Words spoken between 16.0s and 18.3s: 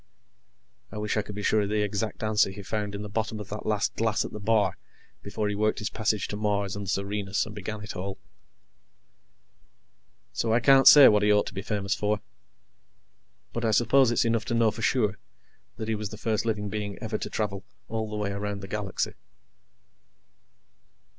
the first living being ever to travel all the